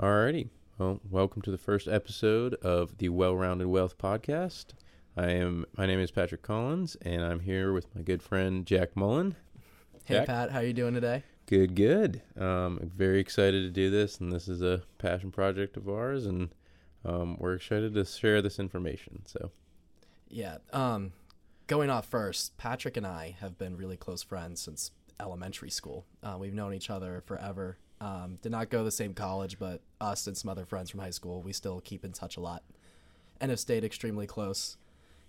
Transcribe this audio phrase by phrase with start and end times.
[0.00, 0.48] Alrighty.
[0.78, 4.66] Well, welcome to the first episode of the Well Rounded Wealth Podcast.
[5.16, 8.96] I am my name is Patrick Collins, and I'm here with my good friend Jack
[8.96, 9.34] Mullen.
[10.04, 10.26] Hey Jack?
[10.26, 11.24] Pat, how are you doing today?
[11.46, 12.22] Good, good.
[12.38, 16.26] Um, I'm very excited to do this, and this is a passion project of ours,
[16.26, 16.50] and
[17.04, 19.22] um, we're excited to share this information.
[19.26, 19.50] So,
[20.28, 20.58] Yeah.
[20.72, 21.12] Um,
[21.66, 26.06] going off first, Patrick and I have been really close friends since elementary school.
[26.22, 27.78] Uh, we've known each other forever.
[28.00, 31.00] Um, did not go to the same college, but us and some other friends from
[31.00, 32.62] high school, we still keep in touch a lot,
[33.40, 34.76] and have stayed extremely close.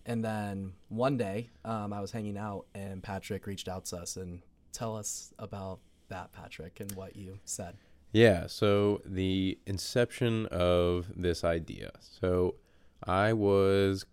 [0.06, 4.18] And then one day, um, I was hanging out, and Patrick reached out to us
[4.18, 7.76] and tell us about that, Patrick, and what you said.
[8.12, 8.48] yeah.
[8.48, 11.92] So the inception of this idea.
[12.00, 12.56] So
[13.04, 14.06] I was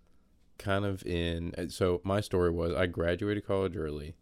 [0.58, 1.52] kind of in.
[1.70, 4.14] So my story was I graduated college early.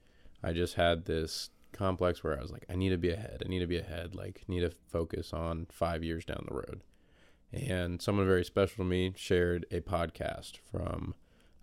[0.43, 3.43] I just had this complex where I was like, I need to be ahead.
[3.45, 4.15] I need to be ahead.
[4.15, 6.83] Like, need to focus on five years down the road.
[7.53, 11.15] And someone very special to me shared a podcast from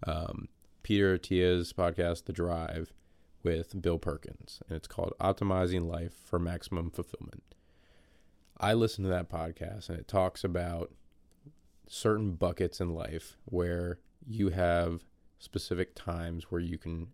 [0.06, 0.48] um,
[0.84, 2.94] Peter Attia's podcast, The Drive,
[3.44, 7.56] with Bill Perkins, and it's called Optimizing Life for Maximum Fulfillment.
[8.60, 10.92] I listened to that podcast, and it talks about
[11.88, 15.02] certain buckets in life where you have
[15.40, 17.08] specific times where you can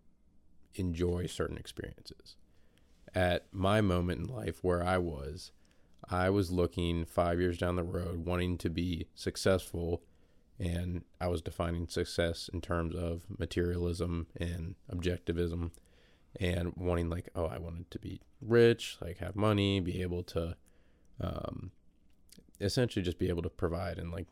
[0.74, 2.36] enjoy certain experiences.
[3.14, 5.52] At my moment in life where I was,
[6.10, 10.02] I was looking five years down the road, wanting to be successful,
[10.58, 15.70] and I was defining success in terms of materialism and objectivism,
[16.40, 20.56] and wanting like, oh, I wanted to be rich, like have money, be able to,
[21.20, 21.72] um,
[22.60, 24.26] essentially just be able to provide and like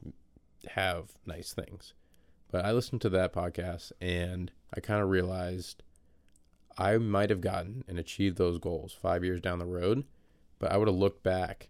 [0.69, 1.95] have nice things.
[2.51, 5.83] But I listened to that podcast and I kind of realized
[6.79, 10.05] I might have gotten and achieved those goals five years down the road,
[10.59, 11.69] but I would have looked back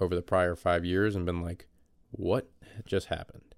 [0.00, 1.66] over the prior five years and been like,
[2.10, 2.50] what
[2.84, 3.54] just happened?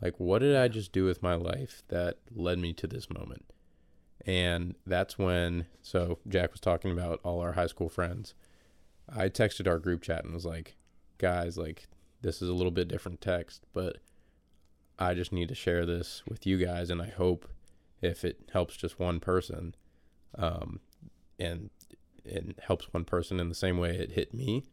[0.00, 3.46] Like, what did I just do with my life that led me to this moment?
[4.24, 8.34] And that's when, so Jack was talking about all our high school friends.
[9.08, 10.76] I texted our group chat and was like,
[11.18, 11.88] guys, like,
[12.22, 13.98] this is a little bit different text, but
[14.98, 16.90] I just need to share this with you guys.
[16.90, 17.48] And I hope
[18.02, 19.74] if it helps just one person,
[20.36, 20.80] um,
[21.38, 21.70] and
[22.24, 24.64] it helps one person in the same way it hit me,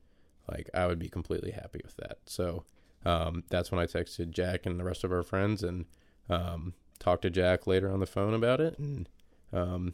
[0.51, 2.19] like I would be completely happy with that.
[2.25, 2.63] So
[3.05, 5.85] um, that's when I texted Jack and the rest of our friends and
[6.29, 8.77] um, talked to Jack later on the phone about it.
[8.79, 9.09] And
[9.51, 9.93] um,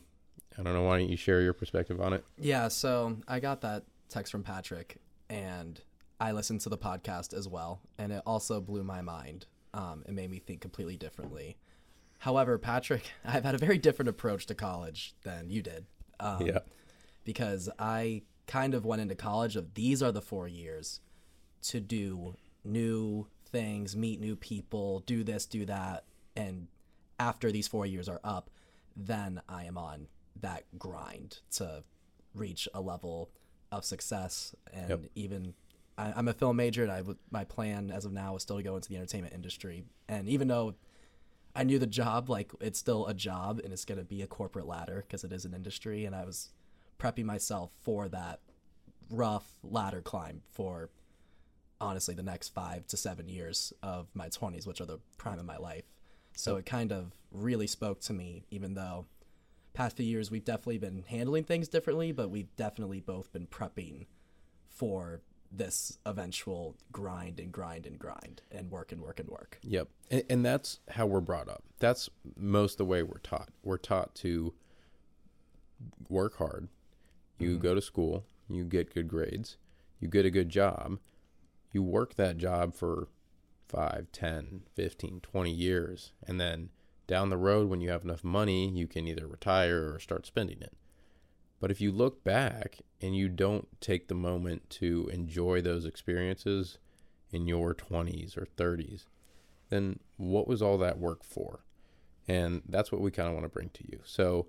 [0.57, 2.23] I don't know, why don't you share your perspective on it?
[2.37, 4.97] Yeah, so I got that text from Patrick,
[5.29, 5.79] and
[6.19, 9.45] I listened to the podcast as well, and it also blew my mind.
[9.73, 11.57] Um, it made me think completely differently.
[12.19, 15.85] However, Patrick, I've had a very different approach to college than you did.
[16.19, 16.59] Um, Yeah.
[17.23, 21.01] Because I kind of went into college of these are the four years
[21.63, 26.67] to do new things, meet new people, do this, do that, and
[27.19, 28.49] after these four years are up,
[28.95, 30.07] then I am on
[30.41, 31.83] that grind to
[32.33, 33.29] reach a level
[33.71, 34.99] of success and Yep.
[35.15, 35.53] even
[35.97, 38.63] I, I'm a film major and I my plan as of now is still to
[38.63, 40.75] go into the entertainment industry and even though
[41.55, 44.27] I knew the job like it's still a job and it's going to be a
[44.27, 46.49] corporate ladder because it is an industry and I was
[46.99, 48.39] prepping myself for that
[49.09, 50.89] rough ladder climb for
[51.81, 55.45] honestly the next 5 to 7 years of my 20s which are the prime of
[55.45, 55.85] my life.
[56.35, 59.05] So it kind of really spoke to me even though
[59.73, 64.05] past few years we've definitely been handling things differently but we've definitely both been prepping
[64.67, 65.21] for
[65.51, 69.87] this eventual grind and grind and grind and work and work and work Yep.
[70.11, 71.63] And, and that's how we're brought up.
[71.79, 73.49] That's most the way we're taught.
[73.63, 74.53] We're taught to
[76.07, 76.67] work hard.
[77.39, 77.61] You mm-hmm.
[77.61, 79.57] go to school, you get good grades,
[79.99, 80.99] you get a good job,
[81.71, 83.07] you work that job for
[83.69, 86.69] 5, 10, 15, 20 years, and then
[87.07, 90.61] down the road when you have enough money, you can either retire or start spending
[90.61, 90.73] it.
[91.59, 96.77] But if you look back and you don't take the moment to enjoy those experiences
[97.31, 99.05] in your 20s or 30s,
[99.69, 101.61] then what was all that work for?
[102.27, 103.99] And that's what we kind of want to bring to you.
[104.03, 104.47] So,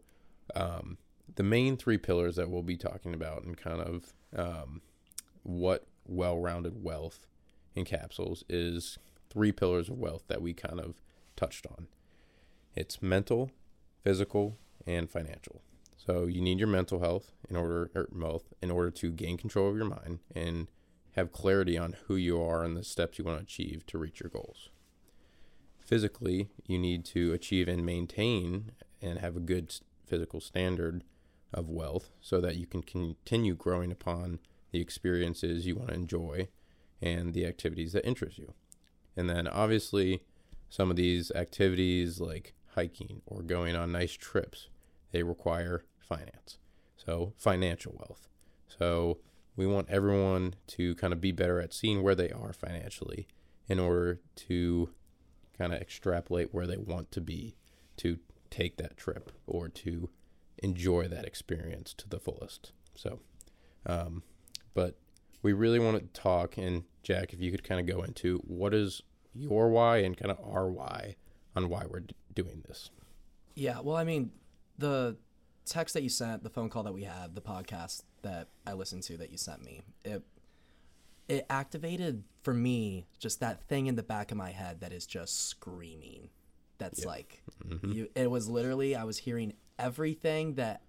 [0.54, 0.98] um,
[1.36, 4.82] the main three pillars that we'll be talking about and kind of um,
[5.42, 7.26] what well rounded wealth
[7.76, 8.98] encapsulates is
[9.30, 11.00] three pillars of wealth that we kind of
[11.36, 11.86] touched on
[12.74, 13.50] it's mental,
[14.02, 14.56] physical,
[14.86, 15.60] and financial.
[16.10, 19.70] So you need your mental health in order or health in order to gain control
[19.70, 20.66] of your mind and
[21.12, 24.18] have clarity on who you are and the steps you want to achieve to reach
[24.18, 24.70] your goals.
[25.78, 29.72] Physically, you need to achieve and maintain and have a good
[30.04, 31.04] physical standard
[31.54, 34.40] of wealth so that you can continue growing upon
[34.72, 36.48] the experiences you want to enjoy
[37.00, 38.52] and the activities that interest you.
[39.16, 40.24] And then obviously,
[40.70, 44.70] some of these activities like hiking or going on nice trips,
[45.12, 46.58] they require finance.
[46.96, 48.28] So, financial wealth.
[48.66, 49.18] So,
[49.56, 53.28] we want everyone to kind of be better at seeing where they are financially
[53.68, 54.90] in order to
[55.56, 57.54] kind of extrapolate where they want to be
[57.98, 58.18] to
[58.50, 60.10] take that trip or to
[60.58, 62.72] enjoy that experience to the fullest.
[62.94, 63.20] So,
[63.86, 64.22] um,
[64.74, 64.96] but
[65.42, 68.74] we really want to talk, and Jack, if you could kind of go into what
[68.74, 69.02] is
[69.34, 71.16] your why and kind of our why
[71.54, 72.90] on why we're d- doing this.
[73.54, 74.30] Yeah, well, I mean,
[74.78, 75.16] the
[75.64, 79.02] text that you sent, the phone call that we had, the podcast that I listened
[79.04, 80.22] to that you sent me, it
[81.28, 85.06] it activated for me just that thing in the back of my head that is
[85.06, 86.28] just screaming.
[86.78, 87.92] That's like mm-hmm.
[87.92, 90.82] you it was literally I was hearing everything that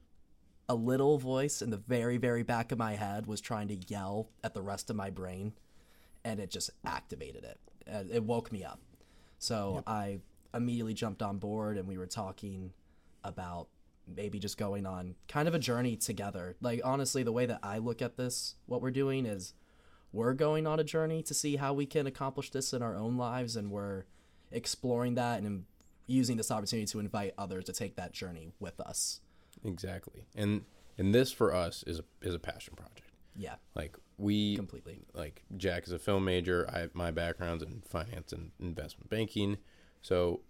[0.68, 4.30] a little voice in the very very back of my head was trying to yell
[4.44, 5.54] at the rest of my brain
[6.24, 7.60] and it just activated it.
[8.12, 8.80] It woke me up.
[9.38, 10.20] So I
[10.54, 12.74] immediately jumped on board and we were talking
[13.24, 13.68] about
[14.08, 16.56] maybe just going on kind of a journey together.
[16.62, 19.54] Like honestly, the way that I look at this, what we're doing is
[20.12, 23.18] we're going on a journey to see how we can accomplish this in our own
[23.18, 24.04] lives and we're
[24.52, 25.66] exploring that and
[26.08, 29.22] using this opportunity to invite others to take that journey with us.
[29.64, 30.64] Exactly, and
[30.98, 33.08] and this for us is a is a passion project.
[33.36, 35.00] Yeah, Like we completely.
[35.14, 36.70] like Jack is a film major.
[36.70, 39.58] I my background's in finance and investment banking.
[40.02, 40.42] So,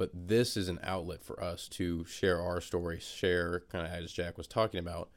[0.00, 4.10] but this is an outlet for us to share our story, share kind of as
[4.10, 5.10] Jack was talking about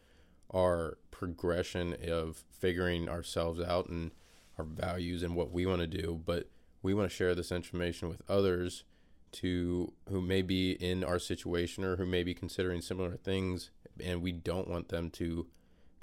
[0.54, 4.12] our progression of figuring ourselves out and
[4.58, 6.22] our values and what we want to do.
[6.26, 6.50] But
[6.82, 8.84] we want to share this information with others
[9.32, 13.72] to who may be in our situation or who may be considering similar things,
[14.04, 15.48] and we don't want them to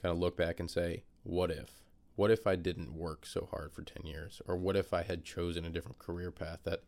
[0.01, 1.85] kind of look back and say, "What if?
[2.17, 4.41] What if I didn't work so hard for ten years?
[4.49, 6.85] Or what if I had chosen a different career path that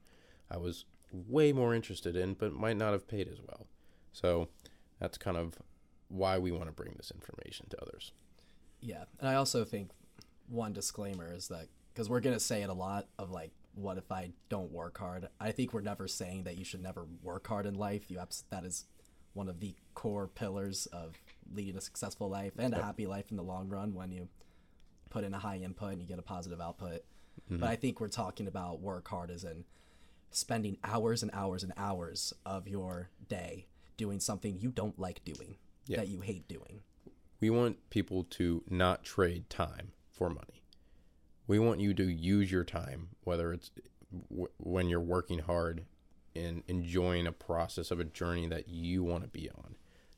[0.50, 3.66] I was way more interested in, but might not have paid as well?"
[4.12, 4.48] So
[4.98, 5.54] that's kind of
[6.08, 8.12] why we want to bring this information to others.
[8.80, 9.90] Yeah, and I also think
[10.48, 14.10] one disclaimer is that because we're gonna say it a lot of like, what if
[14.12, 15.28] I don't work hard?
[15.40, 18.10] I think we're never saying that you should never work hard in life.
[18.10, 18.84] You abs- that is
[19.32, 21.16] one of the core pillars of
[21.54, 24.28] leading a successful life and a happy life in the long run when you
[25.10, 27.02] put in a high input and you get a positive output.
[27.44, 27.58] Mm-hmm.
[27.58, 29.64] But I think we're talking about work hard as in
[30.36, 35.56] spending hours and hours and hours of your day doing something you don't like doing,
[35.86, 35.98] Yeah.
[35.98, 36.80] that you hate doing.
[37.40, 40.62] We want people to not trade time for money.
[41.46, 43.70] We want you to use your time, whether it's
[44.30, 45.84] w- when you're working hard
[46.34, 49.74] and enjoying a process of a journey that you want to be on,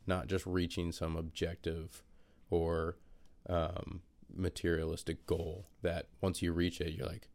[0.06, 2.02] not just reaching some objective
[2.50, 2.96] or
[3.48, 4.02] um,
[4.32, 7.28] materialistic goal that once you reach it, you're like,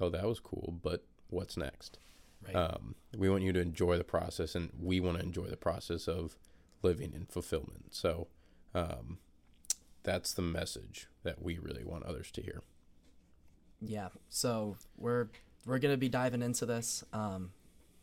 [0.00, 1.98] oh, that was cool, but what's next?
[2.46, 2.56] Right.
[2.56, 6.08] Um, we want you to enjoy the process, and we want to enjoy the process
[6.08, 6.36] of
[6.82, 7.94] living in fulfillment.
[7.94, 8.28] So
[8.74, 9.18] um,
[10.02, 12.62] that's the message that we really want others to hear.
[13.80, 14.08] Yeah.
[14.28, 15.28] So we're
[15.66, 17.04] we're gonna be diving into this.
[17.12, 17.52] Um,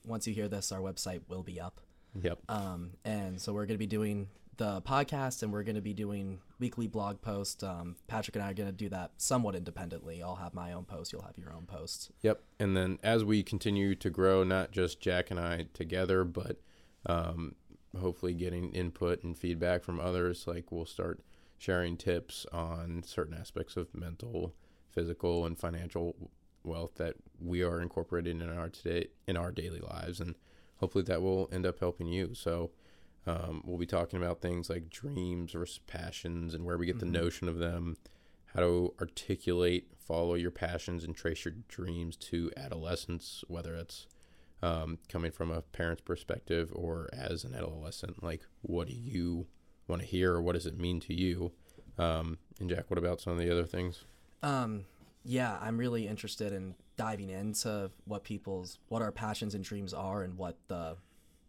[0.06, 1.82] once you hear this, our website will be up.
[2.22, 2.40] Yep.
[2.50, 6.88] Um, and so we're gonna be doing the podcast, and we're gonna be doing weekly
[6.88, 7.64] blog posts.
[7.64, 10.22] Um, Patrick and I are gonna do that somewhat independently.
[10.22, 11.14] I'll have my own post.
[11.14, 12.12] You'll have your own post.
[12.22, 12.42] Yep.
[12.60, 16.60] And then as we continue to grow, not just Jack and I together, but
[17.06, 17.56] um,
[18.00, 21.22] hopefully getting input and feedback from others, like we'll start
[21.58, 24.54] sharing tips on certain aspects of mental,
[24.90, 26.16] physical, and financial
[26.64, 30.36] wealth that we are incorporating in our today in our daily lives, and
[30.78, 32.34] hopefully that will end up helping you.
[32.34, 32.72] So.
[33.28, 37.06] Um, we'll be talking about things like dreams versus passions and where we get the
[37.06, 37.98] notion of them,
[38.54, 44.08] how to articulate, follow your passions, and trace your dreams to adolescence, whether it's
[44.64, 48.24] um, coming from a parent's perspective or as an adolescent.
[48.24, 49.48] Like, what do you
[49.90, 51.52] want to hear, or what does it mean to you?
[51.98, 54.06] Um, and Jack, what about some of the other things?
[54.42, 54.86] Um,
[55.26, 60.24] yeah, I'm really interested in diving into what people's what our passions and dreams are,
[60.24, 60.96] and what the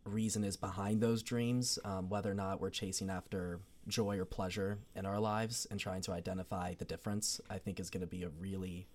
[0.08, 1.78] reason is behind those dreams.
[1.84, 6.02] Um, whether or not we're chasing after joy or pleasure in our lives, and trying
[6.02, 8.86] to identify the difference, I think is going to be a really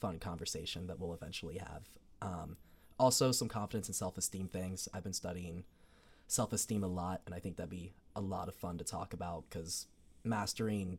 [0.00, 1.88] fun conversation that we'll eventually have.
[2.20, 2.56] Um,
[2.98, 4.88] also, some confidence and self esteem things.
[4.92, 5.64] I've been studying
[6.26, 9.12] self esteem a lot, and I think that'd be a lot of fun to talk
[9.12, 9.86] about because
[10.22, 10.98] mastering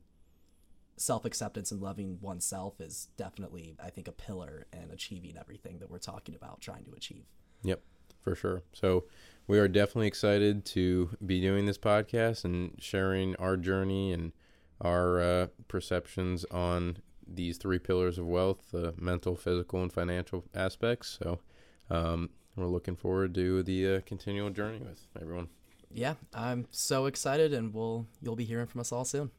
[0.98, 5.90] self acceptance and loving oneself is definitely, I think, a pillar in achieving everything that
[5.90, 7.26] we're talking about trying to achieve.
[7.64, 7.82] Yep,
[8.26, 8.64] for sure.
[8.74, 9.06] So
[9.48, 14.34] we are definitely excited to be doing this podcast and sharing our journey and
[14.82, 21.20] our uh, perceptions on these three pillars of wealth: the mental, physical, and financial aspects.
[21.22, 21.40] So
[21.90, 25.48] um, we're looking forward to the uh, continual journey with everyone.
[25.94, 29.30] Yeah, I'm so excited, and we'll you'll be hearing from us all soon.